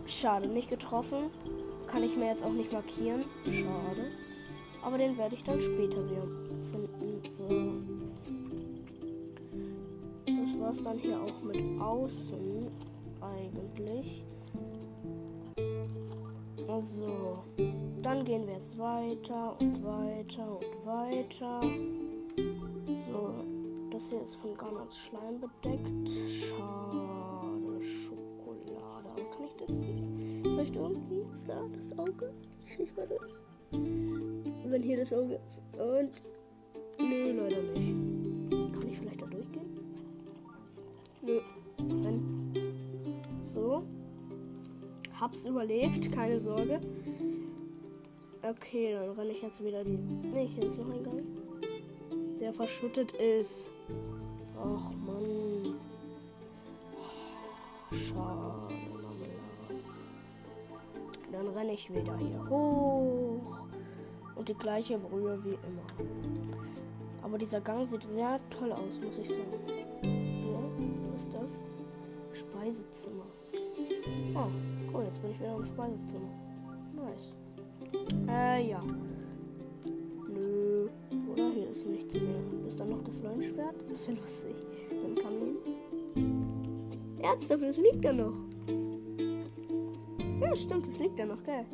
Schade, 0.07 0.47
nicht 0.47 0.71
getroffen. 0.71 1.31
Kann 1.97 2.05
ich 2.05 2.15
mir 2.15 2.27
jetzt 2.27 2.45
auch 2.45 2.53
nicht 2.53 2.71
markieren. 2.71 3.25
Schade. 3.47 4.11
Aber 4.83 4.99
den 4.99 5.17
werde 5.17 5.35
ich 5.35 5.43
dann 5.43 5.59
später 5.59 6.05
wieder 6.05 6.27
finden. 6.71 7.23
So. 7.39 7.49
Das 10.27 10.61
war 10.61 10.71
es 10.73 10.83
dann 10.83 10.99
hier 10.99 11.19
auch 11.19 11.43
mit 11.43 11.81
außen 11.81 12.69
eigentlich. 13.23 14.27
Also, 16.69 17.39
dann 18.03 18.27
gehen 18.27 18.47
wir 18.47 18.57
jetzt 18.57 18.77
weiter 18.77 19.57
und 19.59 19.83
weiter 19.83 20.59
und 20.59 20.87
weiter. 20.87 21.63
So, 23.11 23.35
das 23.91 24.11
hier 24.11 24.23
ist 24.23 24.35
von 24.35 24.55
Garnets 24.55 24.99
Schleim 24.99 25.41
bedeckt. 25.41 26.11
Schade, 26.29 27.81
Schokolade. 27.81 29.09
Aber 29.09 29.31
kann 29.31 29.47
ich 29.47 29.57
das 29.57 29.75
sehen? 29.75 30.06
Vielleicht 30.67 30.77
irgendwie 30.77 31.23
ist 31.33 31.49
da 31.49 31.65
das 31.77 31.99
Auge? 31.99 32.33
Schieß 32.67 32.97
mal 32.97 33.07
durch. 33.07 33.45
Wenn 34.65 34.83
hier 34.83 34.99
das 34.99 35.13
Auge 35.13 35.39
ist. 35.47 35.63
Und. 35.79 36.11
Nee, 36.99 37.33
leider 37.33 37.63
nicht. 37.63 38.73
Kann 38.73 38.89
ich 38.91 38.99
vielleicht 38.99 39.23
da 39.23 39.27
durchgehen? 39.27 39.81
Nö. 41.23 41.41
Wenn. 41.79 42.53
So. 43.55 43.85
Hab's 45.21 45.45
überlebt, 45.45 46.11
keine 46.11 46.41
Sorge. 46.41 46.81
Okay, 48.43 48.95
dann 48.95 49.11
renne 49.11 49.33
ich 49.33 49.43
jetzt 49.43 49.65
wieder 49.65 49.85
die. 49.85 49.99
Ne, 49.99 50.49
hier 50.49 50.65
ist 50.65 50.79
noch 50.79 50.91
ein 50.91 51.05
Gang. 51.05 51.23
Der 52.41 52.53
verschüttet 52.53 53.13
ist. 53.13 53.71
Ach 54.59 54.91
Mann. 55.07 55.66
Ich 61.71 61.93
wieder 61.93 62.17
hier 62.17 62.49
hoch. 62.49 63.59
Und 64.35 64.49
die 64.49 64.55
gleiche 64.55 64.99
Brühe 64.99 65.39
wie 65.45 65.51
immer. 65.51 65.87
Aber 67.23 67.39
dieser 67.39 67.61
Gang 67.61 67.87
sieht 67.87 68.03
sehr 68.09 68.39
toll 68.51 68.71
aus, 68.73 69.01
muss 69.03 69.19
ich 69.19 69.29
sagen. 69.29 69.47
Ja, 70.03 70.59
was 71.13 71.23
ist 71.23 71.35
das? 71.35 72.41
Speisezimmer. 72.41 73.25
Oh, 74.35 74.49
cool, 74.93 75.05
jetzt 75.05 75.21
bin 75.23 75.31
ich 75.31 75.41
wieder 75.41 75.57
im 75.57 75.65
Speisezimmer. 75.65 76.31
Nice. 76.95 77.33
Äh, 78.29 78.71
ja. 78.71 78.83
Nö. 80.29 80.89
Oder 81.33 81.51
hier 81.51 81.71
ist 81.71 81.87
nichts 81.87 82.15
mehr. 82.15 82.41
Ist 82.69 82.79
da 82.79 82.85
noch 82.85 83.03
das 83.03 83.21
Leuchtschwert? 83.23 83.91
Das 83.91 84.07
wäre 84.09 84.19
lustig. 84.19 84.57
Dann 84.91 85.15
Kamin. 85.15 85.57
Ernsthaft, 87.23 87.63
das 87.63 87.77
liegt 87.79 88.05
da 88.05 88.13
noch. 88.13 88.35
Ja, 90.57 90.63
stimmt, 90.63 90.89
das 90.89 90.99
liegt 91.01 91.19
da 91.19 91.27
noch, 91.27 91.43
gell? 91.45 91.67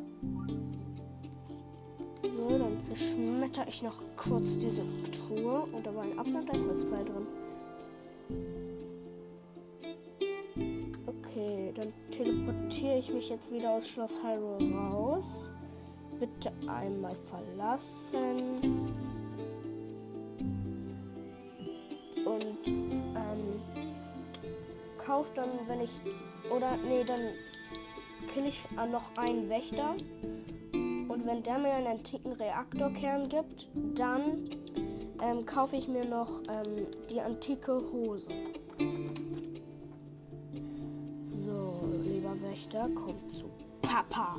So, 2.21 2.57
dann 2.57 2.81
zerschmetter 2.81 3.65
ich 3.65 3.81
noch 3.81 4.01
kurz 4.17 4.57
diese 4.57 4.83
Truhe. 5.09 5.65
Und 5.71 5.85
da 5.85 5.95
war 5.95 6.03
ein 6.03 6.19
Apfel 6.19 6.35
und 6.35 6.51
ein 6.51 6.67
Holzpfeil 6.67 7.05
drin. 7.05 7.27
Okay, 11.05 11.71
dann 11.75 11.93
teleportiere 12.11 12.97
ich 12.99 13.13
mich 13.13 13.29
jetzt 13.29 13.53
wieder 13.53 13.71
aus 13.71 13.87
Schloss 13.87 14.19
Hyrule 14.21 14.75
raus. 14.75 15.49
Bitte 16.19 16.51
einmal 16.67 17.15
verlassen. 17.15 18.59
Und 22.25 22.67
ähm, 22.67 23.61
kauf 24.97 25.31
dann, 25.35 25.49
wenn 25.67 25.79
ich. 25.79 25.91
Oder 26.51 26.75
nee, 26.85 27.05
dann 27.05 27.21
kill 28.33 28.45
ich 28.45 28.65
noch 28.91 29.09
einen 29.17 29.49
Wächter. 29.49 29.91
Und 30.73 31.25
wenn 31.25 31.43
der 31.43 31.57
mir 31.59 31.73
einen 31.73 31.87
antiken 31.87 32.33
Reaktorkern 32.33 33.29
gibt, 33.29 33.69
dann 33.95 34.49
ähm, 35.21 35.45
kaufe 35.45 35.75
ich 35.75 35.87
mir 35.87 36.05
noch 36.05 36.41
ähm, 36.49 36.87
die 37.11 37.21
antike 37.21 37.81
Hose. 37.91 38.29
Wächter 42.53 42.87
kommt 42.89 43.31
zu 43.31 43.45
Papa. 43.81 44.35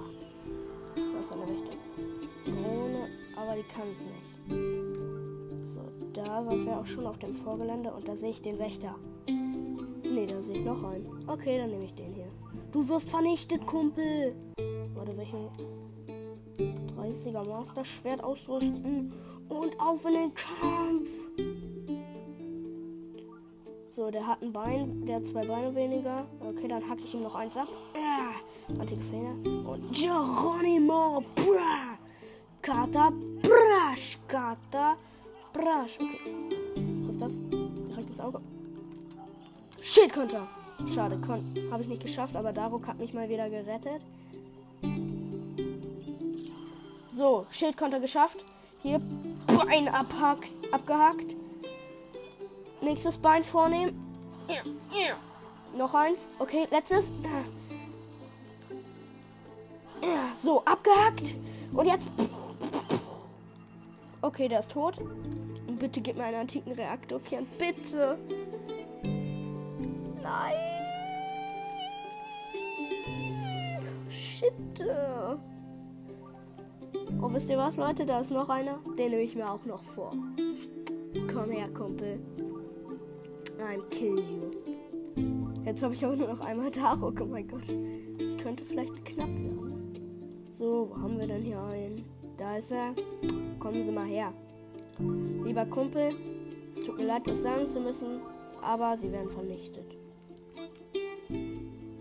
Was 0.94 1.26
ist 1.26 1.32
eine 1.32 1.42
Wächter? 1.42 1.76
Krone, 2.44 3.08
aber 3.36 3.56
die 3.56 3.62
kann 3.64 3.88
es 3.92 4.04
nicht. 4.06 5.74
So, 5.74 5.80
da 6.12 6.44
sind 6.44 6.64
wir 6.64 6.78
auch 6.78 6.86
schon 6.86 7.06
auf 7.06 7.18
dem 7.18 7.34
Vorgelände 7.34 7.92
und 7.92 8.06
da 8.06 8.16
sehe 8.16 8.30
ich 8.30 8.40
den 8.40 8.58
Wächter. 8.58 8.94
Ne, 9.26 10.26
da 10.26 10.42
sehe 10.42 10.58
ich 10.58 10.64
noch 10.64 10.82
einen. 10.84 11.28
Okay, 11.28 11.58
dann 11.58 11.70
nehme 11.70 11.84
ich 11.84 11.94
den 11.94 12.14
hier. 12.14 12.28
Du 12.74 12.88
wirst 12.88 13.08
vernichtet, 13.08 13.64
Kumpel. 13.68 14.34
Warte, 14.94 15.16
welchen? 15.16 15.48
30er 16.98 17.48
Master 17.48 17.84
Schwert 17.84 18.24
ausrüsten 18.24 19.12
und 19.48 19.78
auf 19.78 20.04
in 20.06 20.14
den 20.14 20.34
Kampf. 20.34 21.08
So, 23.94 24.10
der 24.10 24.26
hat 24.26 24.42
ein 24.42 24.52
Bein, 24.52 25.06
der 25.06 25.16
hat 25.16 25.26
zwei 25.26 25.46
Beine 25.46 25.72
weniger. 25.72 26.26
Okay, 26.40 26.66
dann 26.66 26.82
hacke 26.90 27.02
ich 27.04 27.14
ihm 27.14 27.22
noch 27.22 27.36
eins 27.36 27.56
ab. 27.56 27.68
Ja, 27.94 28.32
antike 28.80 29.04
Fehler. 29.04 29.36
Und 29.70 29.92
Geronimo, 29.92 31.22
bra, 31.36 31.96
Kata, 32.60 33.12
brasch, 33.40 34.18
Kata, 34.26 34.96
brasch. 35.52 35.96
Okay, 36.00 36.18
was 37.04 37.14
ist 37.14 37.22
das? 37.22 37.40
Direkt 37.88 38.08
ins 38.08 38.18
Auge. 38.18 38.40
Shit, 39.80 40.12
Konter. 40.12 40.48
Schade, 40.92 41.18
habe 41.70 41.82
ich 41.82 41.88
nicht 41.88 42.02
geschafft, 42.02 42.36
aber 42.36 42.52
Daruk 42.52 42.86
hat 42.86 42.98
mich 42.98 43.14
mal 43.14 43.28
wieder 43.28 43.48
gerettet. 43.48 44.04
So, 47.16 47.46
Schildkonter 47.50 48.00
geschafft. 48.00 48.44
Hier 48.82 49.00
Bein 49.46 49.88
abhackt, 49.88 50.50
abgehackt. 50.72 51.34
Nächstes 52.82 53.16
Bein 53.16 53.42
vornehmen. 53.42 54.00
Noch 55.76 55.94
eins. 55.94 56.30
Okay, 56.38 56.66
letztes. 56.70 57.14
So, 60.38 60.62
abgehackt. 60.64 61.34
Und 61.72 61.86
jetzt. 61.86 62.08
Okay, 64.20 64.48
der 64.48 64.58
ist 64.58 64.72
tot. 64.72 64.98
Und 64.98 65.78
bitte 65.78 66.00
gib 66.00 66.16
mir 66.16 66.24
einen 66.24 66.40
antiken 66.40 66.72
Reaktorkern. 66.72 67.46
Bitte. 67.58 68.18
Nein. 70.24 70.56
Shit. 74.08 74.52
Oh, 77.20 77.30
wisst 77.30 77.50
ihr 77.50 77.58
was, 77.58 77.76
Leute? 77.76 78.06
Da 78.06 78.20
ist 78.20 78.30
noch 78.30 78.48
einer. 78.48 78.78
Den 78.98 79.10
nehme 79.10 79.22
ich 79.22 79.36
mir 79.36 79.50
auch 79.50 79.64
noch 79.66 79.84
vor. 79.84 80.12
Komm 81.32 81.50
her, 81.50 81.68
Kumpel. 81.74 82.18
Nein, 83.58 83.82
kill 83.90 84.18
you. 84.18 84.50
Jetzt 85.64 85.82
habe 85.82 85.92
ich 85.92 86.04
aber 86.04 86.16
nur 86.16 86.28
noch 86.28 86.40
einmal 86.40 86.70
Tarok. 86.70 87.20
Oh 87.20 87.26
mein 87.26 87.46
Gott. 87.46 87.68
Das 88.18 88.38
könnte 88.38 88.64
vielleicht 88.64 89.04
knapp 89.04 89.28
werden. 89.28 90.48
So, 90.52 90.88
wo 90.90 90.96
haben 91.02 91.18
wir 91.18 91.26
denn 91.26 91.42
hier 91.42 91.60
einen? 91.62 92.04
Da 92.38 92.56
ist 92.56 92.72
er. 92.72 92.94
Kommen 93.58 93.82
Sie 93.82 93.92
mal 93.92 94.06
her. 94.06 94.32
Lieber 95.44 95.66
Kumpel, 95.66 96.14
es 96.72 96.82
tut 96.84 96.96
mir 96.96 97.04
leid, 97.04 97.26
das 97.26 97.42
sagen 97.42 97.68
zu 97.68 97.80
müssen, 97.80 98.20
aber 98.62 98.96
Sie 98.96 99.12
werden 99.12 99.30
vernichtet. 99.30 99.98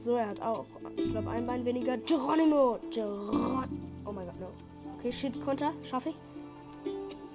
So, 0.04 0.18
er 0.18 0.28
hat 0.28 0.42
auch, 0.42 0.66
ich 0.98 1.12
glaube, 1.12 1.30
ein 1.30 1.48
Bein 1.48 1.63
weniger. 1.63 1.96
Geronimo! 1.98 2.78
Geron 2.92 3.70
oh 4.06 4.12
mein 4.12 4.26
Gott, 4.26 4.38
no. 4.38 4.48
Okay, 4.98 5.10
Shit, 5.10 5.39
Konter. 5.39 5.72
Schaffe 5.82 6.10
ich. 6.10 6.16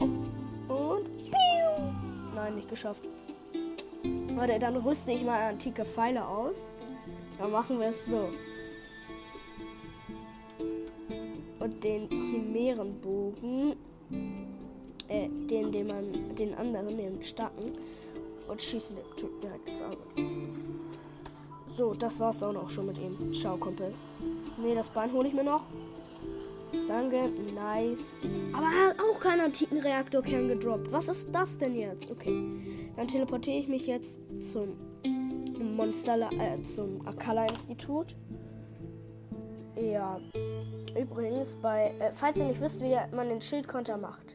Und. 0.00 1.09
Nein, 2.35 2.57
nicht 2.57 2.68
geschafft. 2.68 3.09
Warte, 4.35 4.59
dann 4.59 4.76
rüste 4.76 5.12
ich 5.12 5.24
mal 5.24 5.48
antike 5.48 5.83
Pfeile 5.83 6.26
aus. 6.26 6.70
Dann 7.38 7.52
machen 7.52 7.81
wir 7.81 7.88
es 7.88 8.04
so. 8.04 8.28
Und 11.61 11.83
den 11.83 12.11
Chimärenbogen, 12.11 13.76
äh, 15.09 15.28
den, 15.28 15.72
den 15.72 15.87
man, 15.87 16.35
den 16.35 16.54
anderen, 16.54 16.98
den 16.98 17.22
starken, 17.22 17.72
und 18.46 18.61
schießen 18.61 18.94
den 18.94 19.16
Typ 19.16 19.40
direkt 19.40 19.68
ins 19.68 19.83
Auge. 19.83 19.96
So, 21.78 21.94
das 21.94 22.18
war's 22.18 22.42
auch 22.42 22.52
noch 22.52 22.68
schon 22.68 22.86
mit 22.86 22.98
ihm. 22.98 23.32
Ciao, 23.32 23.56
Kumpel. 23.56 23.94
Ne, 24.56 24.74
das 24.74 24.88
Bein 24.88 25.12
hole 25.12 25.28
ich 25.28 25.34
mir 25.34 25.44
noch. 25.44 25.62
Danke, 26.88 27.30
nice. 27.54 28.16
Aber 28.52 28.66
er 28.66 28.88
hat 28.88 28.96
auch 28.98 29.20
keinen 29.20 29.42
antiken 29.42 29.78
Reaktorkern 29.78 30.48
gedroppt. 30.48 30.90
Was 30.90 31.06
ist 31.06 31.28
das 31.30 31.56
denn 31.56 31.76
jetzt? 31.76 32.10
Okay. 32.10 32.42
Dann 32.96 33.06
teleportiere 33.06 33.58
ich 33.58 33.68
mich 33.68 33.86
jetzt 33.86 34.18
zum 34.52 34.76
Monster, 35.76 36.28
äh, 36.32 36.60
zum 36.62 37.06
Akala 37.06 37.46
Institut. 37.46 38.16
Ja. 39.80 40.18
Übrigens, 41.00 41.54
bei, 41.62 41.94
äh, 42.00 42.10
falls 42.12 42.38
ihr 42.38 42.46
nicht 42.46 42.60
wisst, 42.60 42.80
wie 42.80 42.96
man 43.14 43.28
den 43.28 43.40
Schildkonter 43.40 43.96
macht, 43.96 44.34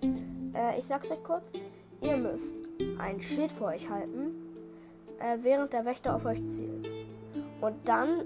äh, 0.53 0.79
ich 0.79 0.85
sag's 0.85 1.11
euch 1.11 1.21
kurz. 1.23 1.51
Ihr 1.99 2.15
müsst 2.15 2.63
ein 2.99 3.19
Schild 3.19 3.51
vor 3.51 3.67
euch 3.67 3.89
halten, 3.89 4.31
äh, 5.19 5.37
während 5.41 5.73
der 5.73 5.83
Wächter 5.83 6.15
auf 6.15 6.23
euch 6.23 6.47
zielt. 6.47 6.87
Und 7.63 7.75
dann, 7.85 8.25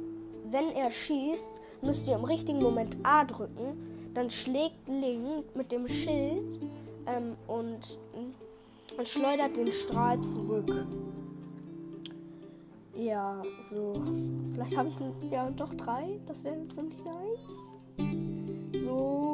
wenn 0.50 0.72
er 0.72 0.90
schießt, 0.90 1.46
müsst 1.84 2.08
ihr 2.08 2.16
im 2.16 2.24
richtigen 2.24 2.60
Moment 2.60 2.98
A 3.04 3.24
drücken. 3.24 4.10
Dann 4.16 4.32
schlägt 4.32 4.88
Link 4.88 5.56
mit 5.56 5.72
dem 5.72 5.88
Schild 5.88 6.60
ähm, 7.06 7.36
und, 7.46 8.00
und 8.98 9.08
schleudert 9.08 9.56
den 9.56 9.72
Strahl 9.72 10.20
zurück. 10.22 10.74
Ja, 12.96 13.44
so. 13.70 14.02
Vielleicht 14.54 14.76
habe 14.76 14.90
ich 14.90 14.96
ja 15.32 15.52
doch 15.52 15.72
drei. 15.76 16.20
Das 16.26 16.44
wäre 16.44 16.58
ziemlich 16.70 16.98
nice. 17.06 18.84
So. 18.84 19.27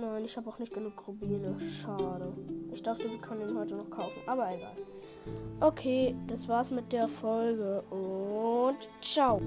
Nein, 0.00 0.24
ich 0.24 0.36
habe 0.36 0.48
auch 0.48 0.60
nicht 0.60 0.72
genug 0.72 1.08
Rubine. 1.08 1.58
Schade. 1.58 2.32
Ich 2.72 2.82
dachte, 2.82 3.10
wir 3.10 3.18
können 3.18 3.48
ihn 3.48 3.58
heute 3.58 3.74
noch 3.74 3.90
kaufen. 3.90 4.20
Aber 4.26 4.48
egal. 4.54 4.76
Okay, 5.60 6.14
das 6.28 6.48
war's 6.48 6.70
mit 6.70 6.92
der 6.92 7.08
Folge 7.08 7.82
und 7.90 8.88
ciao. 9.00 9.40